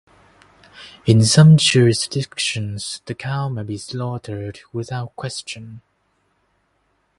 [1.05, 5.81] In some jurisdictions the cow may be slaughtered without question.